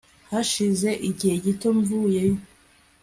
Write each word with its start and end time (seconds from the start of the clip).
hashize 0.31 0.89
igihe 1.09 1.35
gito 1.45 1.67
mvuyeyo 1.77 2.35